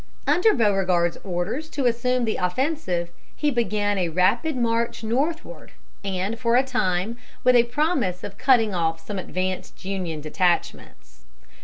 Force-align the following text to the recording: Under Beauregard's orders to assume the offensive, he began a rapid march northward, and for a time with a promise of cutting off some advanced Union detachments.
Under 0.25 0.55
Beauregard's 0.55 1.19
orders 1.23 1.69
to 1.69 1.85
assume 1.85 2.25
the 2.25 2.37
offensive, 2.37 3.11
he 3.35 3.51
began 3.51 3.99
a 3.99 4.09
rapid 4.09 4.55
march 4.57 5.03
northward, 5.03 5.73
and 6.03 6.39
for 6.39 6.55
a 6.57 6.63
time 6.63 7.17
with 7.43 7.55
a 7.55 7.65
promise 7.65 8.23
of 8.23 8.39
cutting 8.39 8.73
off 8.73 9.05
some 9.05 9.19
advanced 9.19 9.85
Union 9.85 10.19
detachments. 10.19 11.21